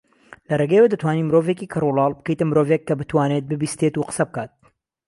[0.49, 4.51] لەرێگەیەوە دەتوانین مرۆڤێکی کەڕولاڵ بکەیتە مرۆڤێک کە بتوانێت ببیستێت و قسە بکات